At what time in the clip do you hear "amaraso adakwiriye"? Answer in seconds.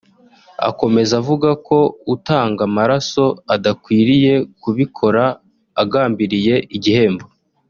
2.69-4.33